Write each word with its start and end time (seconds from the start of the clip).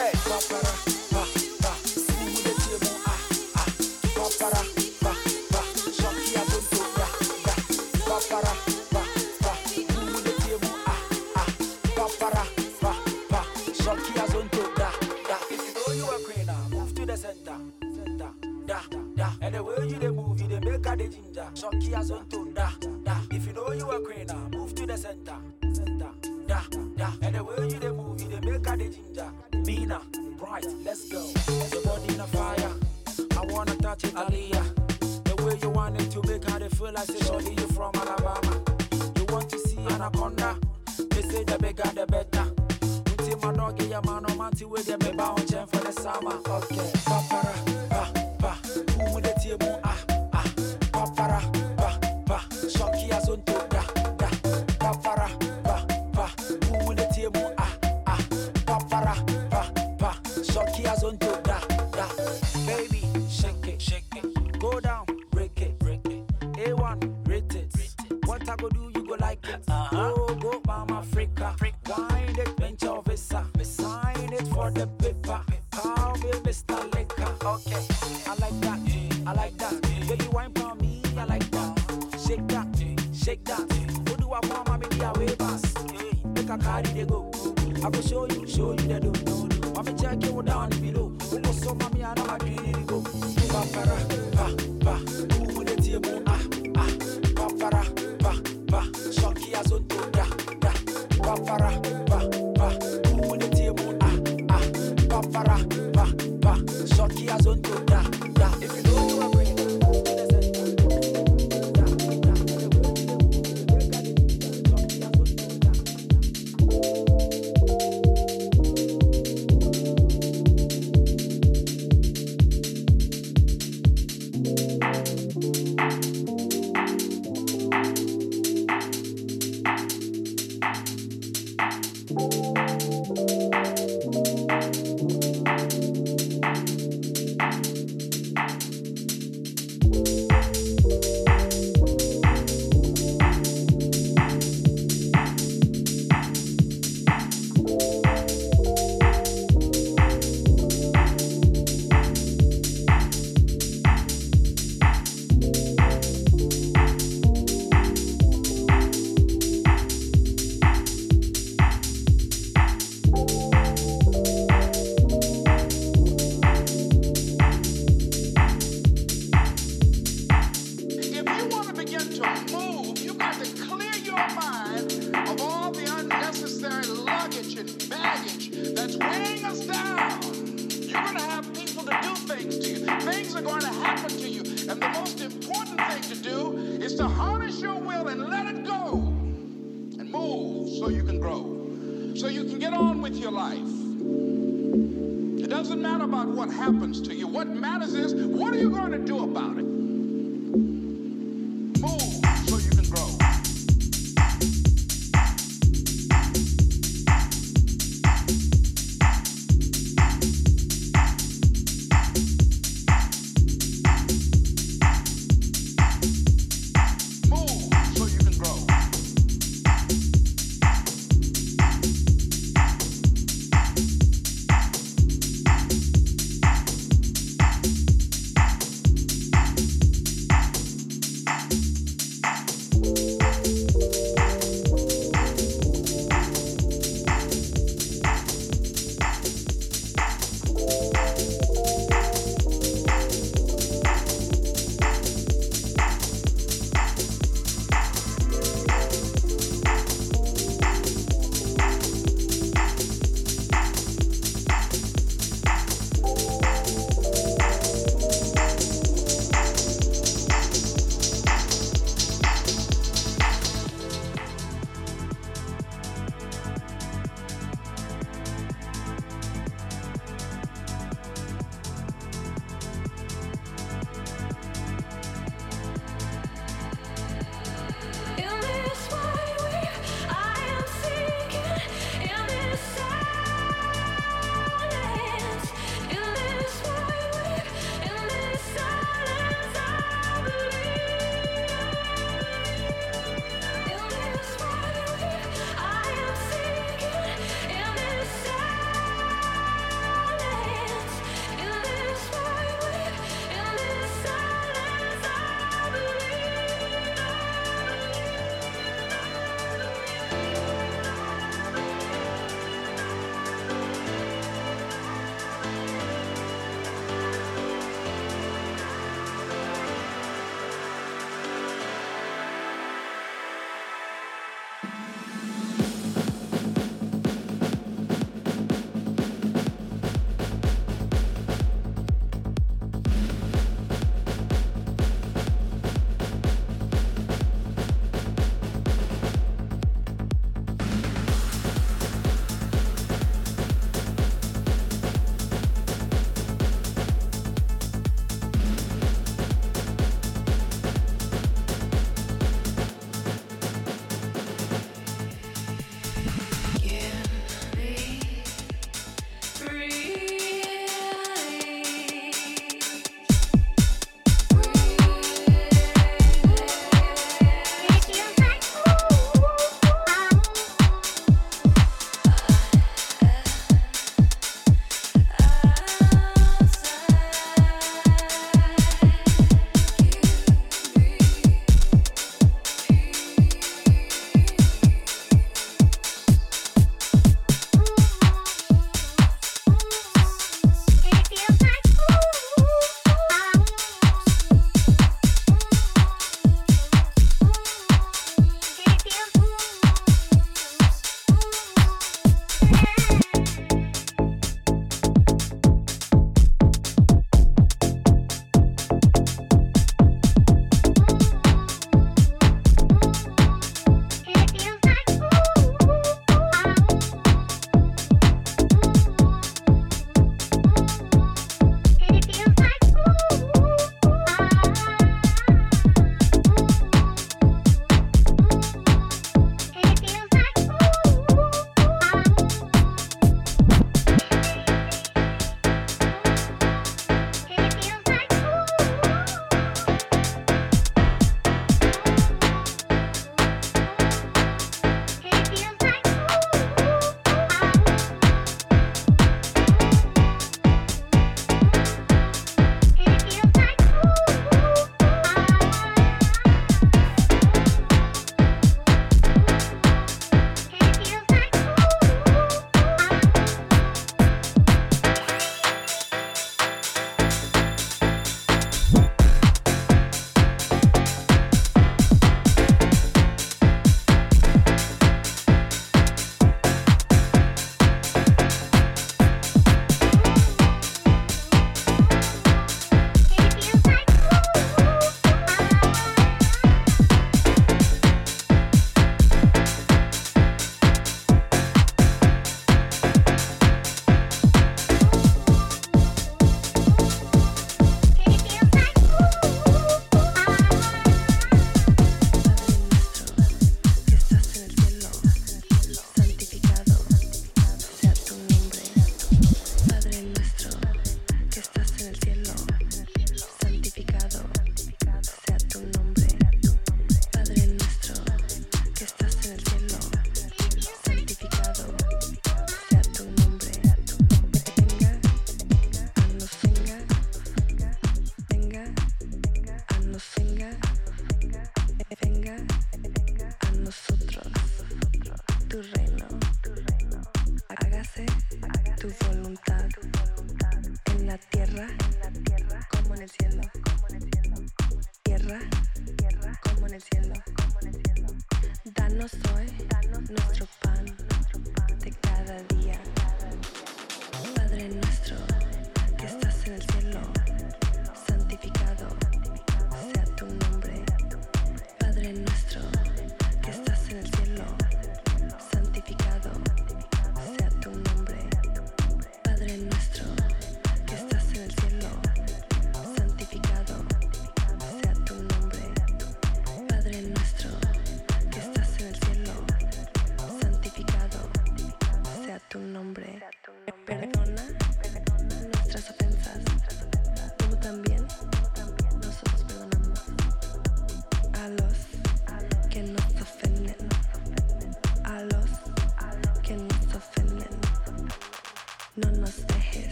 that. 0.00 0.59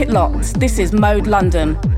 It 0.00 0.08
locked. 0.08 0.58
This 0.58 0.78
is 0.78 0.94
Mode 0.94 1.26
London. 1.26 1.89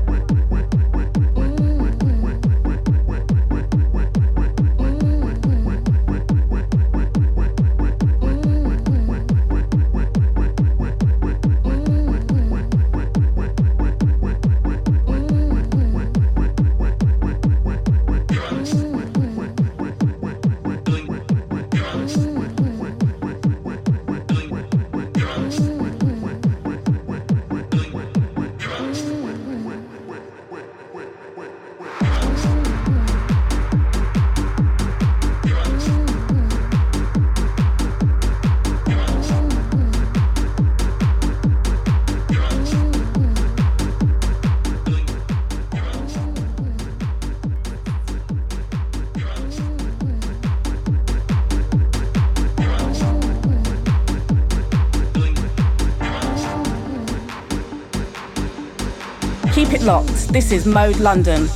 locked. 59.83 60.29
This 60.29 60.51
is 60.53 60.65
Mode 60.65 60.97
London. 60.99 61.49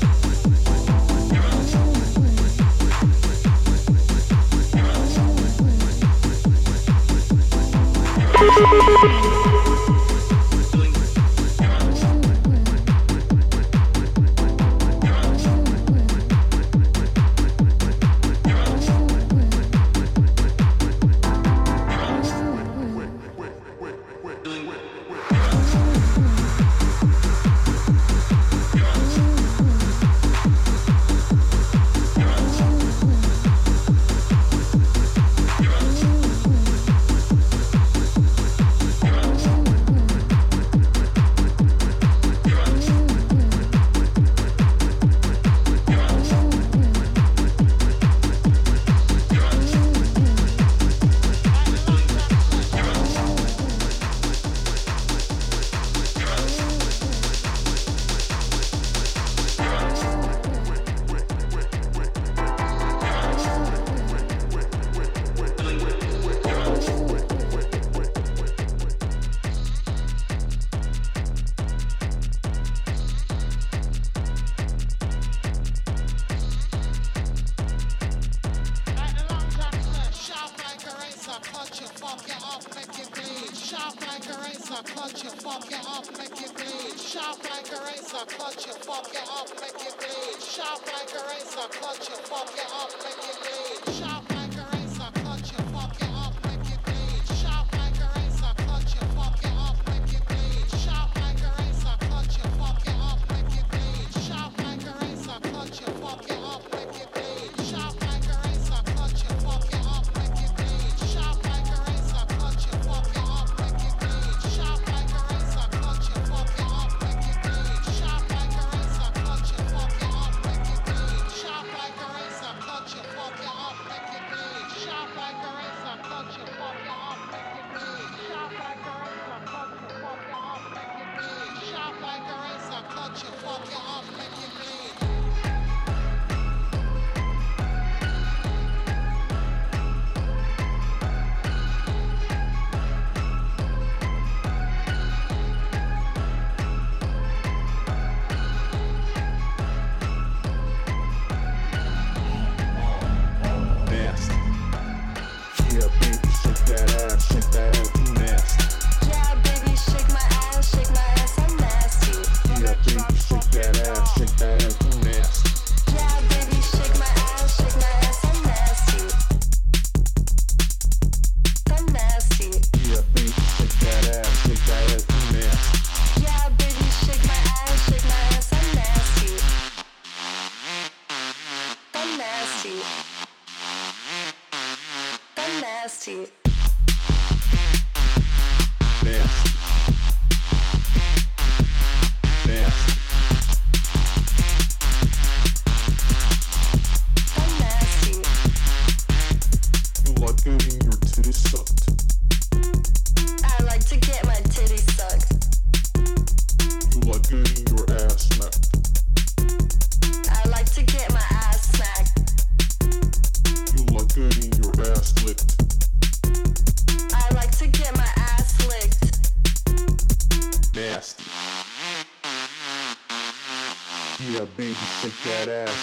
Razor, 88.18 88.38
cut 88.38 88.66
you, 88.66 88.74
fuck 88.74 89.14
it 89.14 89.30
up, 89.30 89.50
make 89.62 89.88
it 89.88 89.96
bleed. 89.98 90.42
Sharp 90.42 90.82
like 90.94 91.12
a 91.14 91.28
razor, 91.30 91.68
cut 91.70 92.10
you, 92.10 92.16
fuck 92.26 92.54
it 92.56 92.72
up, 92.74 92.92
make 93.04 93.30
it 93.30 93.37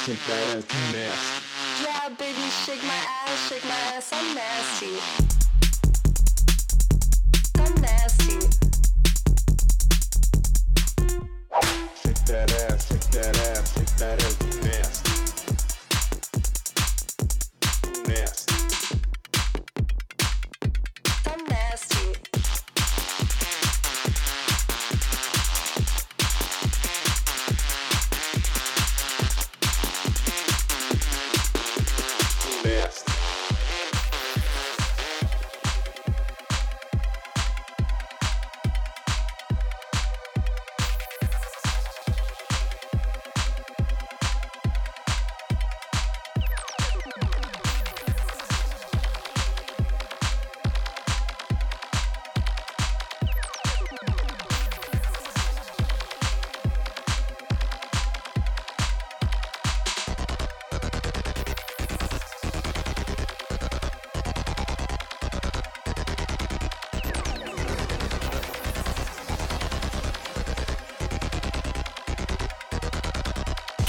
Action 0.04 0.16
Flag. 0.16 0.43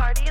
You 0.00 0.30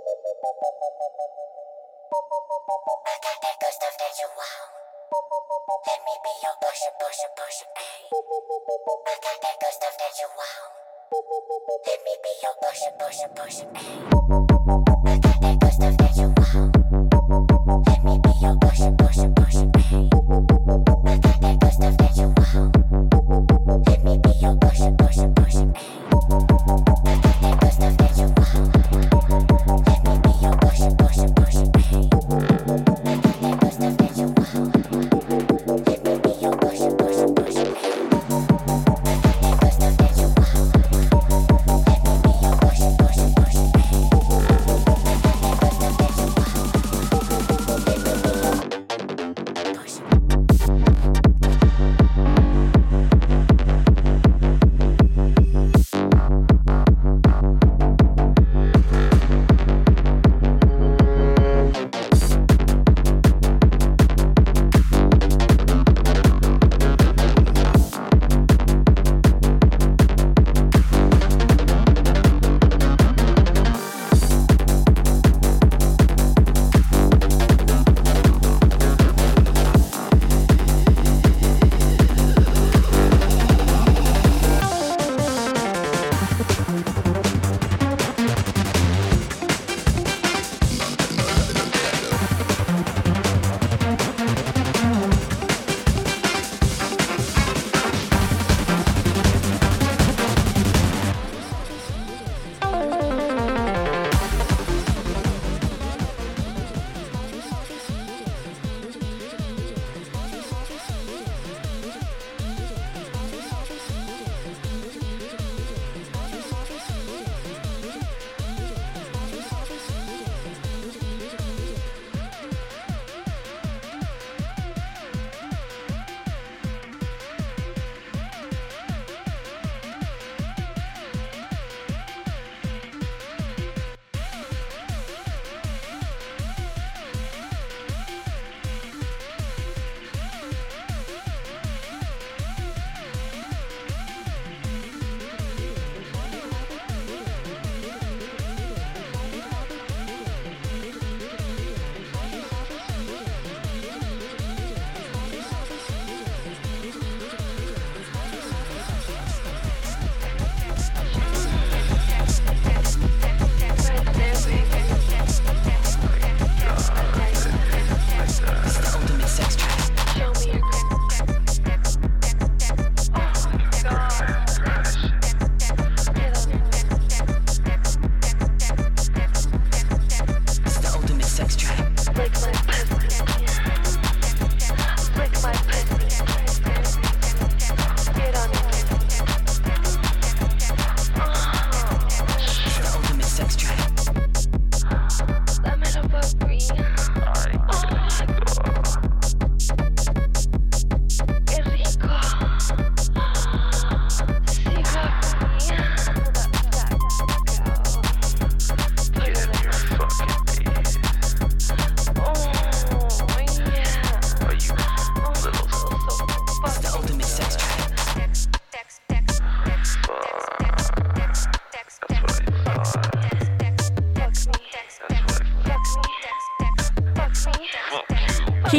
I 0.00 0.08
got 3.20 3.36
that 3.42 3.56
good 3.60 3.74
stuff 3.76 3.94
that 4.00 4.16
you 4.16 4.28
want. 4.32 4.72
Let 5.86 6.00
me 6.06 6.14
be 6.24 6.32
your 6.40 6.56
pusher, 6.62 6.92
push, 7.00 7.20
pusher, 7.36 7.68
ayy. 7.76 8.08
I 8.08 9.14
got 9.20 9.36
that 9.42 9.56
good 9.60 9.74
stuff 9.76 9.94
that 10.00 10.16
you 10.16 10.28
want. 10.40 10.72
Let 11.84 12.00
me 12.00 12.14
be 12.24 12.32
your 12.40 12.56
pusher, 12.62 12.92
push, 12.96 13.20
pusher, 13.36 13.68
ayy. 13.76 14.00
I 15.04 15.20
got 15.20 15.36
that 15.42 15.56
good 15.60 15.72
stuff 15.72 15.94
that 15.98 16.16
you 16.16 16.28
want. 16.32 16.72
Let 17.86 18.00
me 18.04 18.14
be 18.24 18.32
your 18.40 18.56
pusher, 18.56 18.92
push, 18.96 19.20
pusher, 19.36 19.68
ayy. 19.68 20.09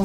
Oh, 0.00 0.04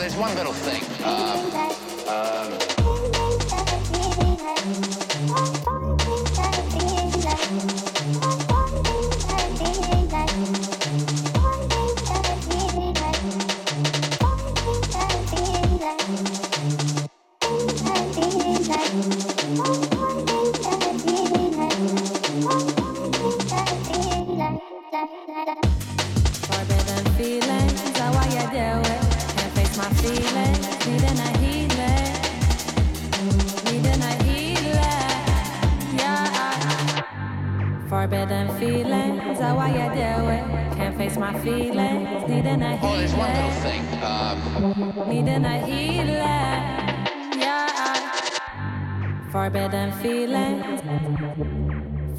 there's 0.00 0.16
one 0.16 0.34
little 0.36 0.54
thing. 0.54 0.82
Uh, 1.04 1.69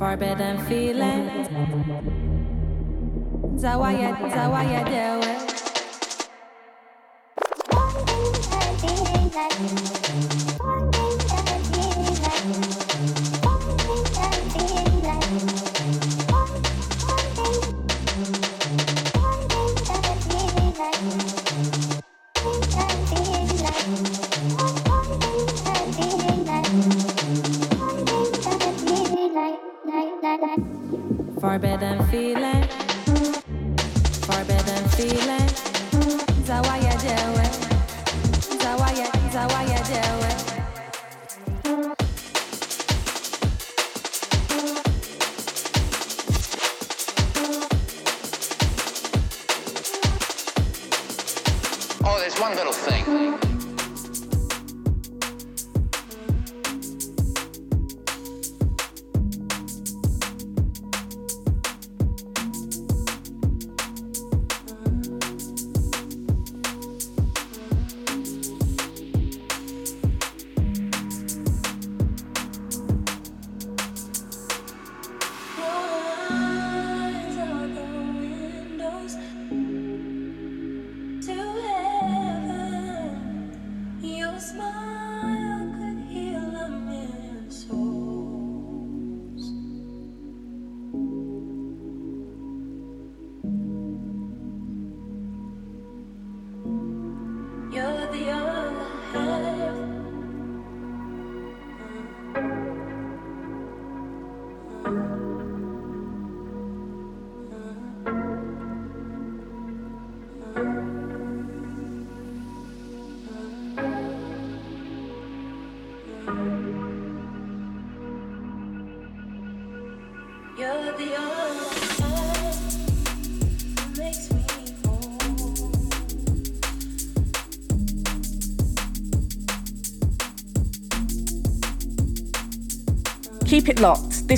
forbidden 0.01 0.57
feelings. 0.65 1.47
Zawaya, 3.61 4.17
Zawaya, 4.33 4.81
do 4.89 5.30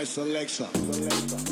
My 0.00 0.04
selector. 0.06 0.66
in 0.74 1.49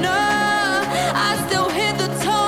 no, 0.00 0.10
I 0.10 1.44
still 1.46 1.68
hear 1.70 1.92
the 1.94 2.08
tone. 2.22 2.42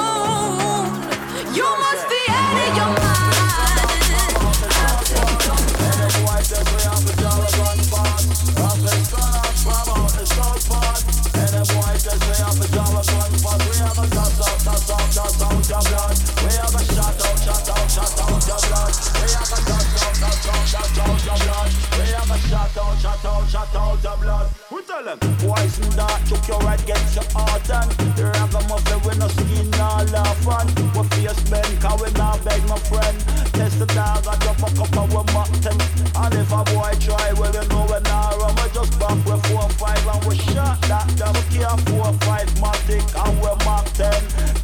Of 24.95 25.05
tell 25.05 25.17
them? 25.17 25.37
Poison 25.39 25.97
dark, 25.97 26.25
choke 26.27 26.47
your 26.47 26.59
right, 26.61 26.79
get 26.87 27.03
your 27.15 27.25
heart 27.35 27.69
and 27.71 27.91
The 28.15 28.31
ragamuffin 28.31 29.01
with 29.03 29.19
no 29.19 29.29
skin, 29.29 29.71
no 29.71 30.07
laugh 30.15 30.47
on 30.47 30.67
We 30.95 31.03
face 31.19 31.43
bend, 31.51 31.81
cause 31.83 32.01
we 32.01 32.11
not 32.15 32.45
beg 32.45 32.63
my 32.69 32.79
friend. 32.79 33.19
Test 33.55 33.79
the 33.79 33.87
dog, 33.87 34.27
I 34.27 34.37
drop 34.39 34.63
a 34.63 34.71
couple 34.75 35.07
with 35.11 35.35
Mach 35.35 35.51
10 35.63 35.75
And 36.15 36.35
if 36.35 36.53
a 36.53 36.63
boy 36.71 36.95
try, 37.01 37.33
well 37.35 37.51
you 37.51 37.67
know 37.69 37.87
we 37.91 37.99
not 38.07 38.39
run 38.39 38.55
We 38.55 38.71
just 38.71 38.95
back 39.01 39.19
with 39.27 39.43
4 39.51 39.69
5 39.69 40.07
and 40.15 40.25
we 40.27 40.37
shot 40.55 40.79
that 40.87 41.09
them 41.19 41.35
We 41.35 41.43
care 41.51 41.79
4 41.91 42.13
5 42.15 42.63
Matic 42.63 43.07
and 43.19 43.35
we 43.43 43.51
Mach 43.67 43.87
10 43.99 44.15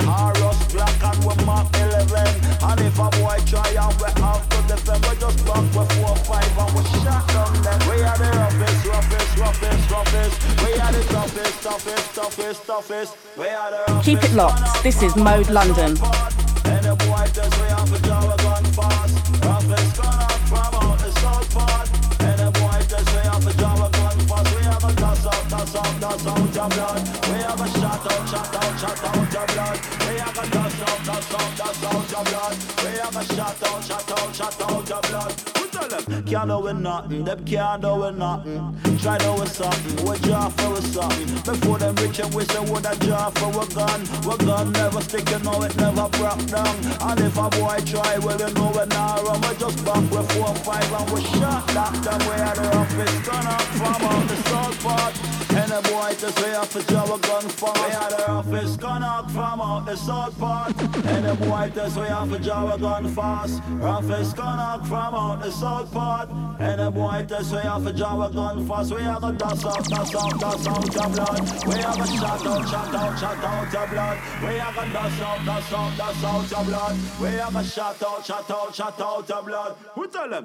Taurus 0.07 0.59
black 0.71 0.99
and 1.11 1.21
we 1.27 1.35
Mach 1.43 1.67
11 1.75 2.07
And 2.63 2.81
if 2.87 2.99
a 2.99 3.09
boy 3.19 3.39
try 3.51 3.67
and 3.75 3.95
we 3.99 4.11
have 4.23 4.43
to 4.47 4.59
defend 4.71 5.03
We 5.07 5.15
just 5.19 5.39
back 5.47 5.67
with 5.75 5.91
4 5.99 6.17
5 6.17 6.30
roughest, 9.51 9.91
roughest 9.91 10.65
We 10.65 10.73
are 10.81 10.93
the 10.93 11.05
toughest, 11.05 11.63
toughest, 11.63 12.15
toughest, 12.15 12.67
toughest 12.67 13.17
We 13.37 13.49
are 13.49 13.71
the 13.71 13.93
roughest 13.93 14.05
Keep 14.05 14.25
it 14.25 14.35
locked. 14.35 14.83
This 14.83 15.03
is 15.03 15.17
Mode 15.17 15.51
London. 15.51 15.97
and 16.71 16.85
the 16.87 16.95
boy 17.03 17.27
test 17.35 17.55
we 17.61 17.67
have 17.69 17.93
a 17.93 17.99
Java 18.07 18.37
gun 18.43 18.65
fast. 18.79 19.15
Roughest 19.45 19.97
gun 19.97 20.21
out 20.23 20.41
from 20.51 20.75
out 20.81 20.99
the 20.99 21.11
south 21.21 21.55
part. 21.55 21.89
And 22.21 22.39
the 22.39 22.51
boy 22.61 22.79
test 22.91 23.09
we 23.15 23.23
have 23.27 23.47
a 23.47 23.53
Java 23.61 23.89
gun 23.91 24.19
fast. 24.29 24.49
We 24.55 24.63
have 24.71 24.85
a 24.85 24.93
toss 24.95 25.27
out, 25.27 25.45
toss 25.51 25.77
out, 25.77 26.01
toss 26.01 26.27
out 26.27 26.55
your 26.55 26.69
blood. 26.71 27.01
We 27.31 27.39
have 27.43 27.61
a 27.61 27.69
shot 27.79 28.07
out, 28.13 28.29
shot 28.31 28.55
out, 28.55 28.73
shot 28.81 29.05
out 29.05 29.33
your 29.35 29.47
blood. 29.51 29.79
We 30.07 30.15
have 30.23 30.39
a 30.39 30.47
toss 30.55 30.81
out, 30.87 31.01
toss 31.09 31.35
out, 31.35 31.51
toss 31.59 31.85
out 31.91 32.11
your 32.11 32.25
blood. 32.31 32.55
We 32.83 32.91
have 33.03 33.17
a 33.17 33.25
shot 33.35 33.63
out, 33.67 33.85
shot 33.85 34.11
out, 34.11 34.37
shot 34.37 34.61
out 34.63 34.89
your 34.89 35.03
blood. 35.03 35.60
Tell? 35.73 36.23
Can't 36.23 36.49
do 36.49 36.59
with 36.61 36.77
nothing, 36.77 37.25
them 37.25 37.45
can't 37.45 37.83
do 37.83 37.95
with 37.97 38.17
nothing. 38.17 38.77
Try 38.99 39.19
do 39.19 39.33
with 39.35 39.53
something, 39.53 40.07
we 40.07 40.19
draw 40.19 40.49
for 40.49 40.71
with 40.71 40.87
something. 40.87 41.27
Before 41.43 41.79
them 41.79 41.95
rich 41.97 42.19
and 42.19 42.35
we 42.35 42.45
say 42.45 42.61
would 42.61 42.87
a 42.87 42.95
draw 42.97 43.31
for 43.31 43.51
a 43.51 43.67
gun. 43.75 44.01
We 44.27 44.37
gun 44.45 44.73
never 44.73 45.01
stick, 45.01 45.31
you 45.31 45.39
know 45.41 45.63
it 45.63 45.77
never 45.77 46.09
broke 46.09 46.45
down. 46.47 46.77
And 47.01 47.21
if 47.21 47.37
a 47.37 47.49
boy 47.51 47.79
try, 47.87 48.19
well 48.19 48.39
you 48.39 48.53
know 48.55 48.71
we 48.75 48.87
not 48.87 49.23
run. 49.25 49.41
We 49.43 49.57
just 49.59 49.85
back 49.85 50.11
with 50.11 50.31
four 50.33 50.55
five 50.67 50.93
and 50.93 51.11
we 51.11 51.23
shot 51.23 51.67
that 51.69 51.95
them 52.05 52.21
way 52.29 52.41
at 52.41 52.57
the 52.57 52.63
roughest 52.63 53.25
gun 53.27 53.47
up 53.47 53.63
from 53.63 54.05
out 54.05 54.29
the 54.29 54.37
south 54.49 54.83
part. 54.83 55.50
And 55.53 55.71
the 55.73 55.81
boy 55.91 56.15
just 56.17 56.41
way 56.41 56.55
up 56.55 56.75
a 56.75 56.83
job 56.85 57.09
a 57.09 57.19
gun 57.27 57.49
fast. 57.49 57.85
We 57.85 57.91
had 57.91 58.11
the 58.11 58.25
roughest 58.29 58.81
gun 58.81 59.03
out 59.03 59.31
from 59.31 59.61
out 59.61 59.85
the 59.85 59.97
south 59.97 60.39
part. 60.39 60.81
And 60.81 61.25
the 61.27 61.35
boy 61.35 61.73
just 61.75 61.97
way 61.97 62.09
up 62.09 62.31
a 62.31 62.39
job 62.39 62.73
a 62.73 62.79
gun 62.79 63.15
fast. 63.15 63.61
Roughest 63.71 64.37
gun 64.37 64.61
out 64.61 64.87
from 64.87 65.15
out 65.15 65.43
the 65.43 65.51
south 65.51 65.93
part. 65.93 66.29
And 66.61 66.81
the 66.81 66.91
boy 66.91 67.27
just 67.29 67.53
way 67.53 67.63
up 67.63 67.85
a 67.85 67.93
job 67.93 68.31
a 68.31 68.33
gun 68.33 68.67
fast. 68.69 68.95
We 68.95 69.03
have 69.03 69.25
a 69.25 69.33
dust 69.33 69.67
out, 69.67 69.85
dust 69.89 70.15
out, 70.15 70.41
dust 70.41 70.69
out 70.69 70.95
your 70.95 71.09
blood. 71.09 71.41
We 71.67 71.75
have 71.83 72.01
a 72.01 72.07
shot 72.07 72.47
out, 72.47 72.69
shot 72.69 72.95
out, 72.95 73.19
shot 73.19 73.45
out 73.45 73.73
your 73.73 73.87
blood. 73.89 74.19
We 74.43 74.55
have 74.59 74.79
a 74.79 74.93
dust 74.93 75.23
out, 75.23 75.45
dust 75.45 75.73
out, 75.73 75.97
dust 75.97 76.25
out 76.25 76.51
your 76.51 76.65
blood. 76.65 76.97
We 77.21 77.29
have 77.39 77.57
a 77.57 77.65
shot 77.65 78.03
out, 78.03 78.25
shot 78.25 78.51
out, 78.51 78.75
shot 78.75 79.01
out 79.01 79.29
your 79.29 79.43
blood. 79.43 79.77
Who 79.95 80.07
tell 80.07 80.29
them? 80.31 80.45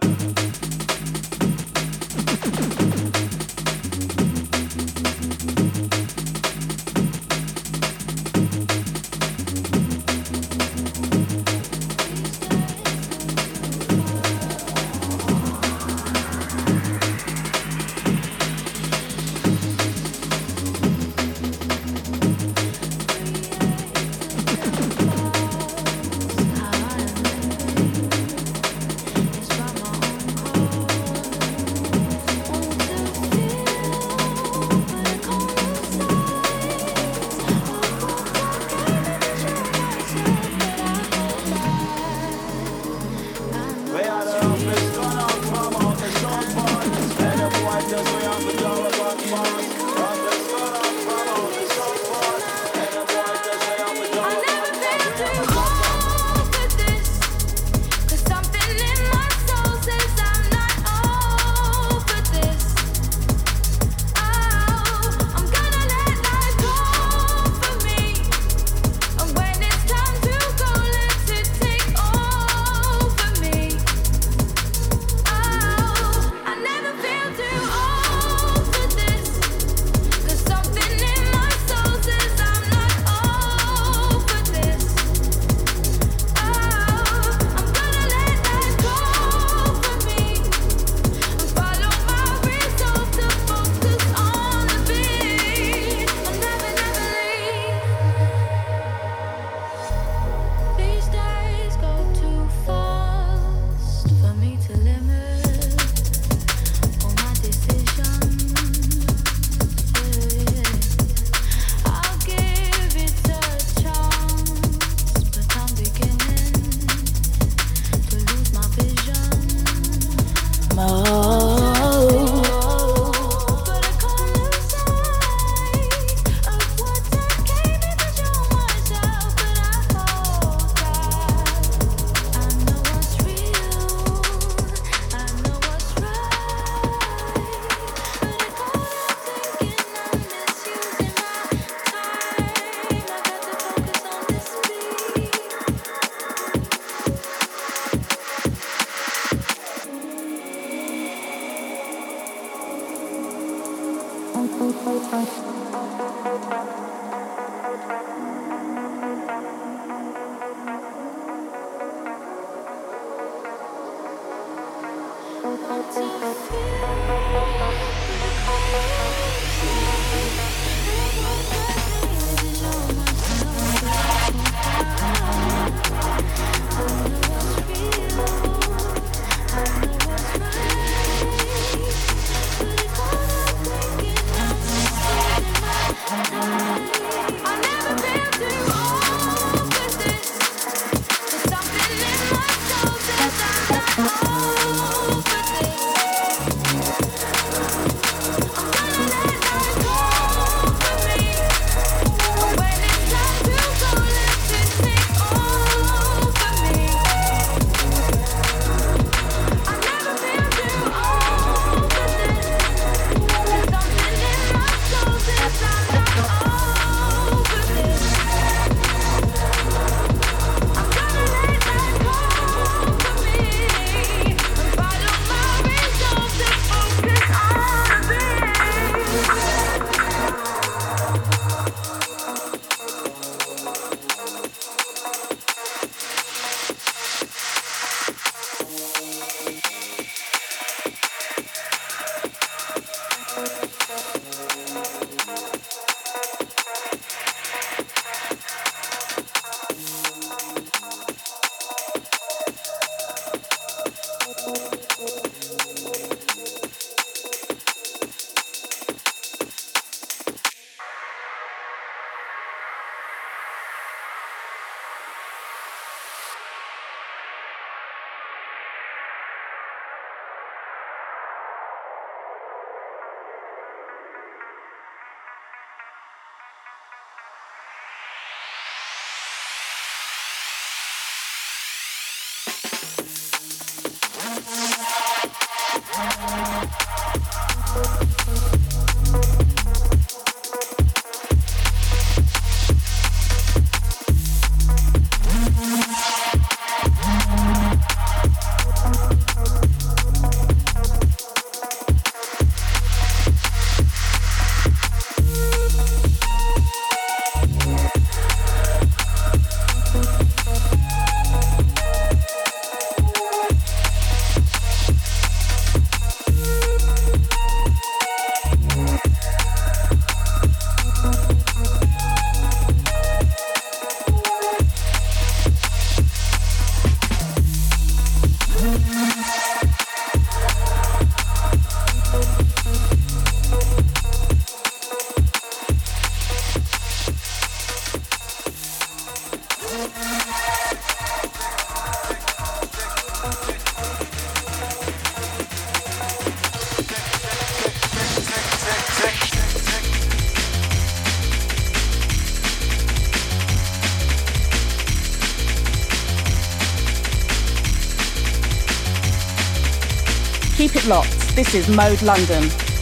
Is 361.56 361.70
Mode 361.70 362.02
London. 362.02 362.75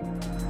Keep 0.00 0.49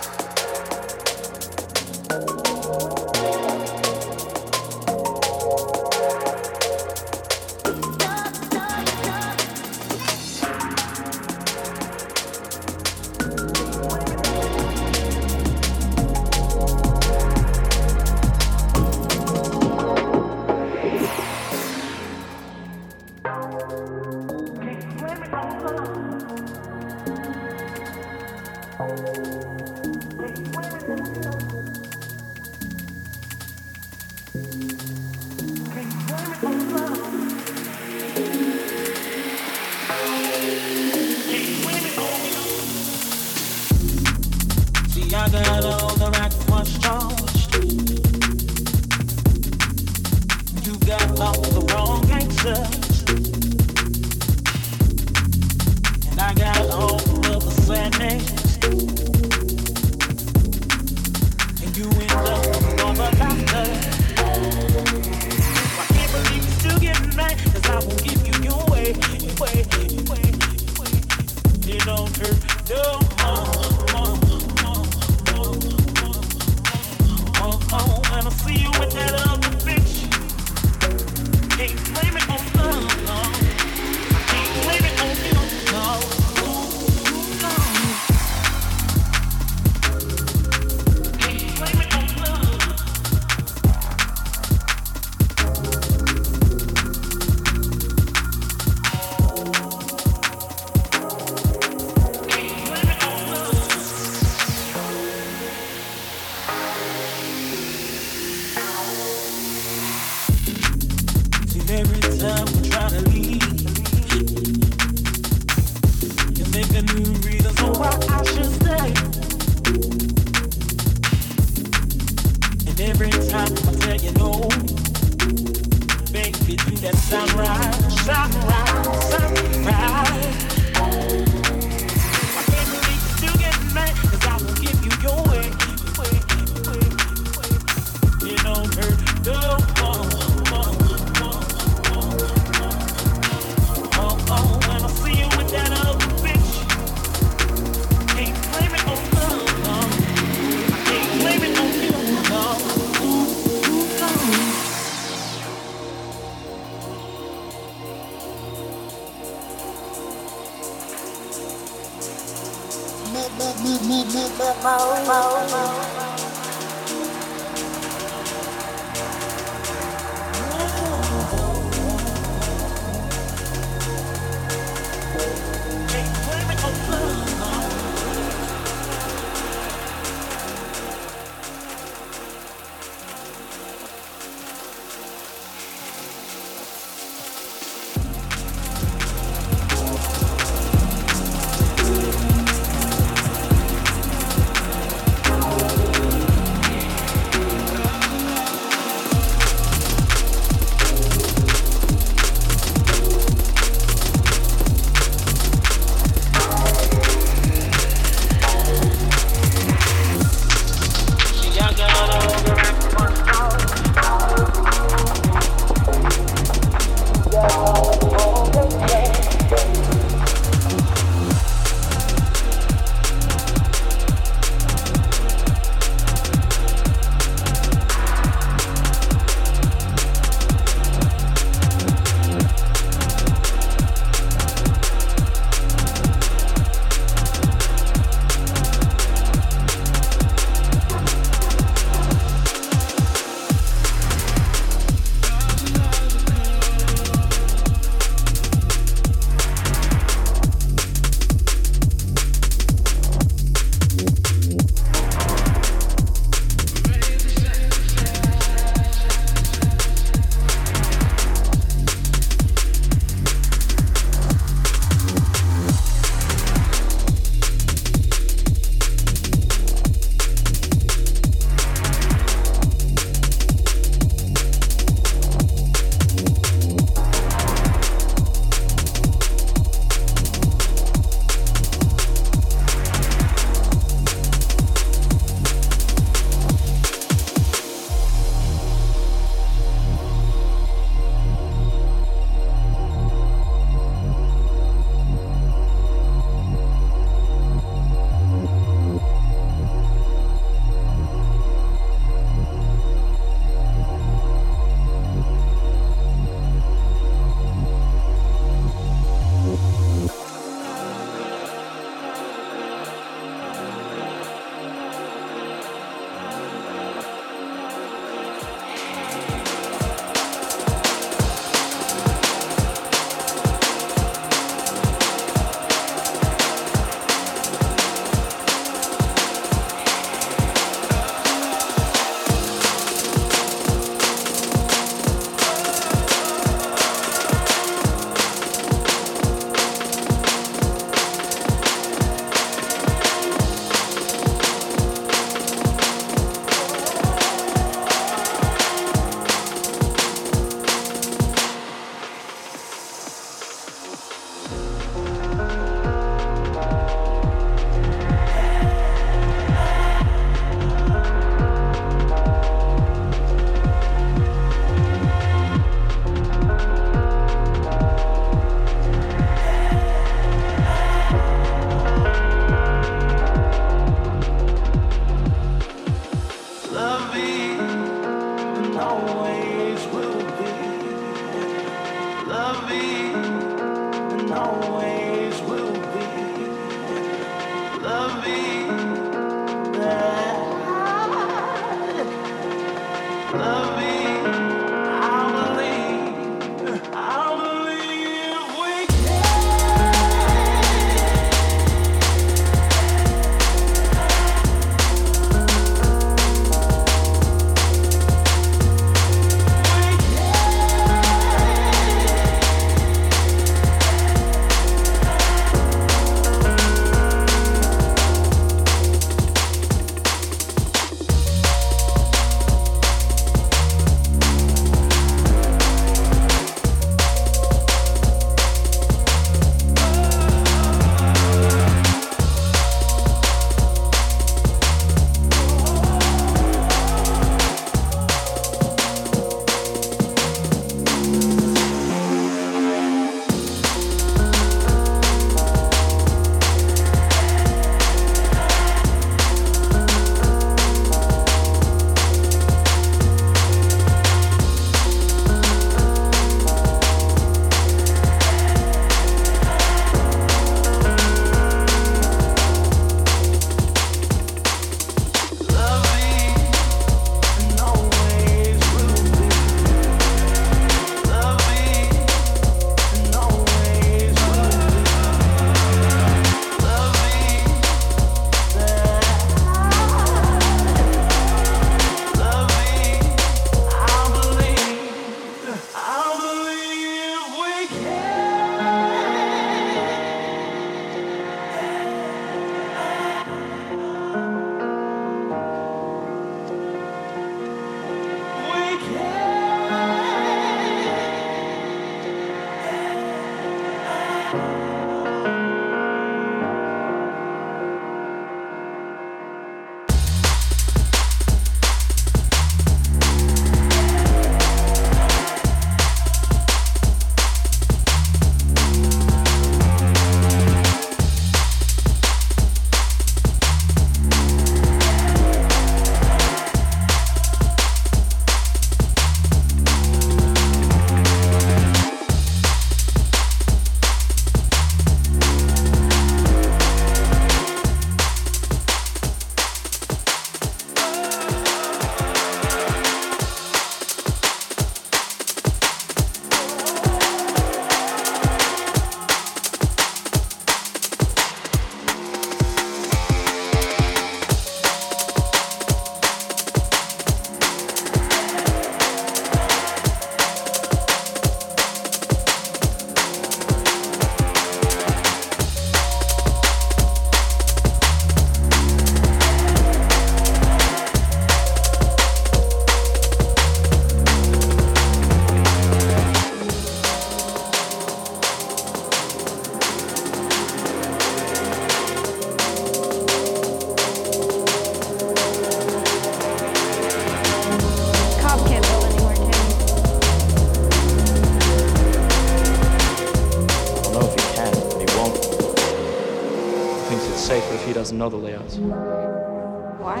Know 597.98 598.08
the 598.08 598.16
layouts. 598.16 598.56
Why? 598.56 600.00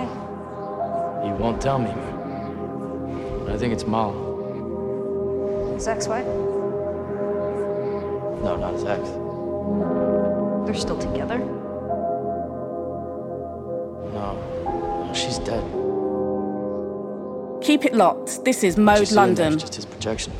He 1.24 1.32
won't 1.32 1.60
tell 1.60 1.78
me. 1.78 1.92
But 3.44 3.54
I 3.54 3.58
think 3.58 3.72
it's 3.72 3.86
Mal. 3.86 4.12
His 5.74 5.88
ex-wife? 5.88 6.26
No, 8.44 8.56
not 8.56 8.72
his 8.74 8.84
ex. 8.84 9.08
They're 10.64 10.74
still 10.74 10.98
together? 10.98 11.38
No, 14.14 15.10
she's 15.12 15.38
dead. 15.38 15.64
Keep 17.62 17.84
it 17.84 17.94
locked. 17.94 18.44
This 18.44 18.62
is 18.62 18.76
Mode 18.76 19.10
London. 19.10 19.58
Just 19.58 19.74
his 19.74 19.84
projection 19.84 20.32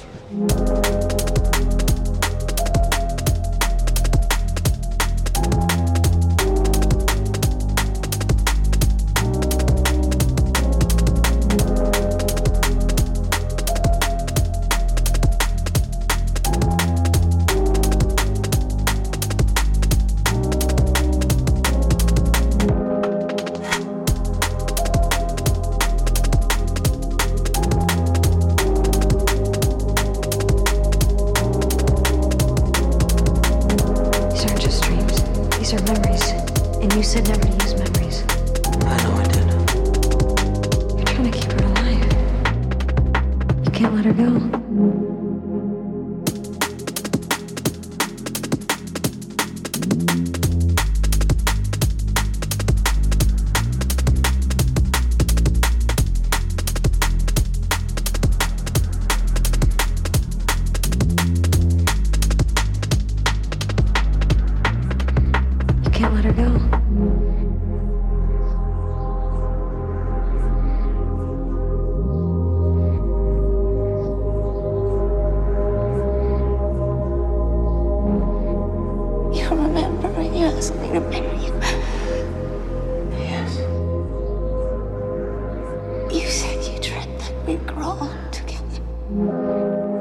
Together. 88.30 89.97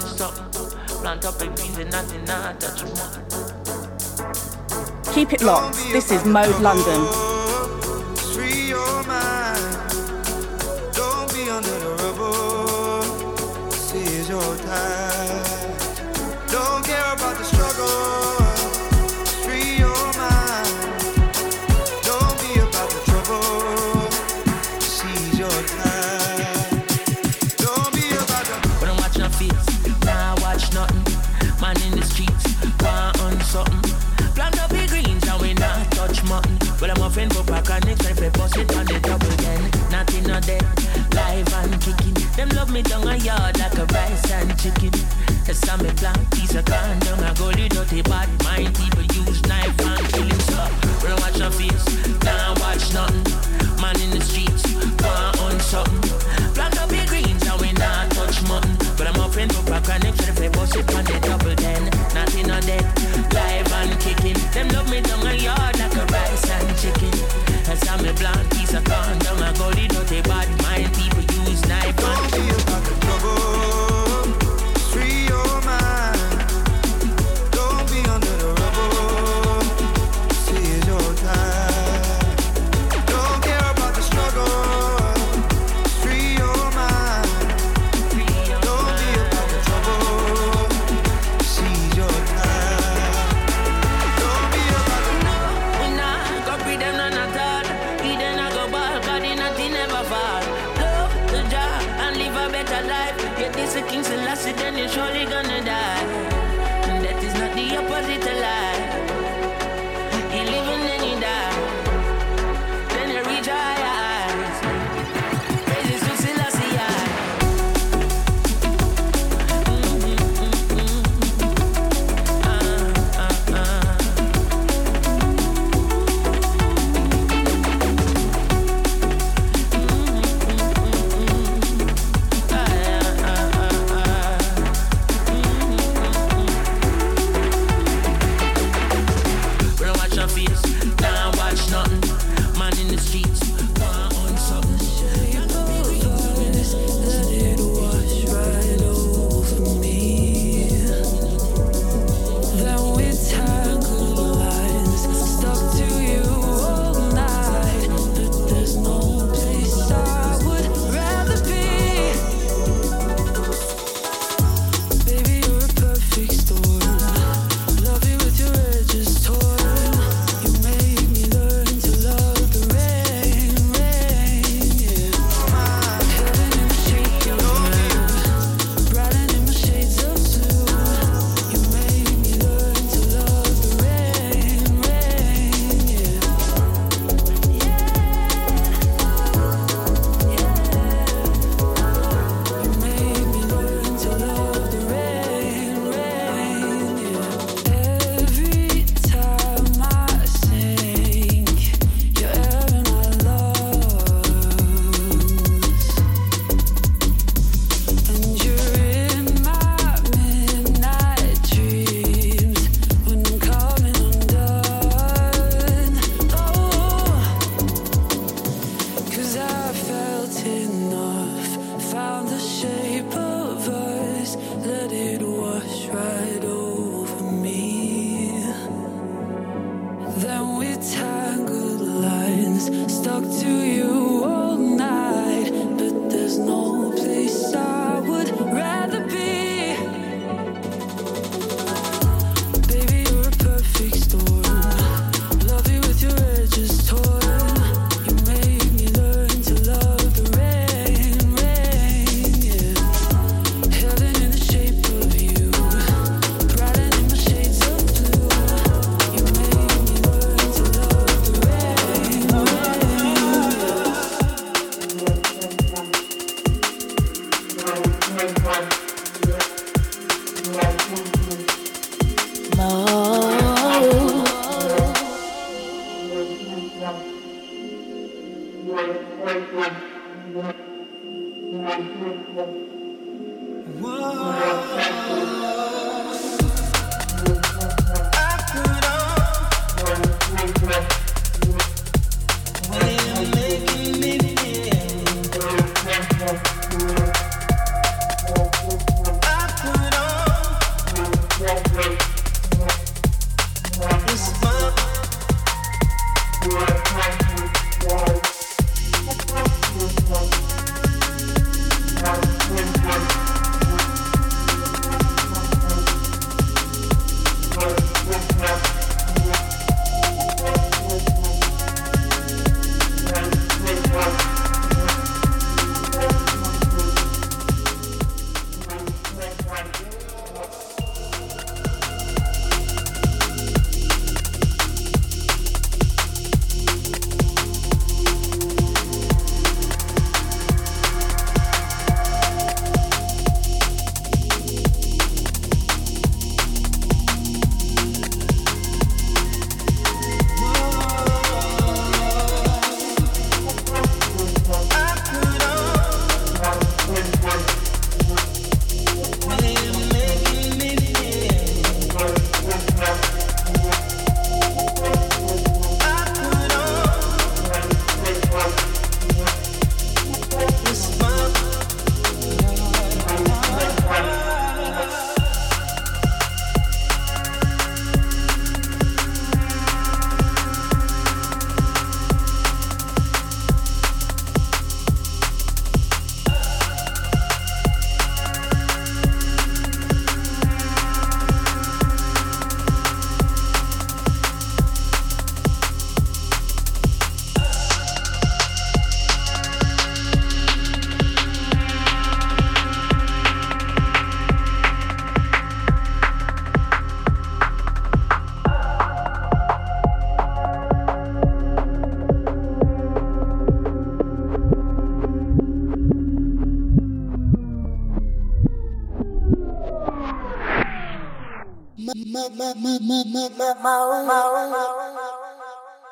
stop. 0.00 0.34
Plant 1.00 1.24
up 1.24 1.40
and 1.40 1.54
nothing. 2.96 3.24
Keep 5.14 5.32
it 5.32 5.42
locked. 5.42 5.76
This 5.92 6.10
is 6.10 6.24
Mode 6.24 6.60
London. 6.60 7.29
down 42.82 43.08
a 43.08 43.16
yard. 43.16 43.59